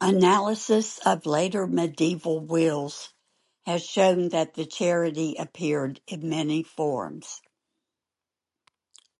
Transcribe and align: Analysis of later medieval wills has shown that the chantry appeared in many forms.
Analysis 0.00 0.98
of 1.06 1.26
later 1.26 1.68
medieval 1.68 2.40
wills 2.40 3.10
has 3.66 3.84
shown 3.86 4.30
that 4.30 4.54
the 4.54 4.66
chantry 4.66 5.36
appeared 5.38 6.00
in 6.08 6.28
many 6.28 6.64
forms. 6.64 7.40